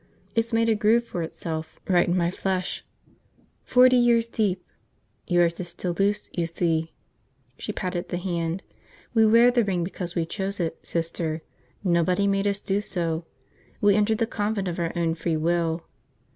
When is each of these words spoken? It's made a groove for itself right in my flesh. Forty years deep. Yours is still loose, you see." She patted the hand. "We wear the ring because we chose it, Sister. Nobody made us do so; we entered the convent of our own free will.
It's 0.33 0.51
made 0.51 0.67
a 0.67 0.73
groove 0.73 1.03
for 1.05 1.21
itself 1.21 1.79
right 1.87 2.07
in 2.09 2.17
my 2.17 2.31
flesh. 2.31 2.83
Forty 3.63 3.97
years 3.97 4.27
deep. 4.27 4.65
Yours 5.27 5.59
is 5.59 5.69
still 5.69 5.93
loose, 5.93 6.27
you 6.33 6.47
see." 6.47 6.91
She 7.59 7.71
patted 7.71 8.09
the 8.09 8.17
hand. 8.17 8.63
"We 9.13 9.27
wear 9.27 9.51
the 9.51 9.63
ring 9.63 9.83
because 9.83 10.15
we 10.15 10.25
chose 10.25 10.59
it, 10.59 10.79
Sister. 10.81 11.43
Nobody 11.83 12.25
made 12.25 12.47
us 12.47 12.61
do 12.61 12.81
so; 12.81 13.25
we 13.79 13.93
entered 13.93 14.17
the 14.17 14.25
convent 14.25 14.67
of 14.67 14.79
our 14.79 14.91
own 14.95 15.13
free 15.13 15.37
will. 15.37 15.83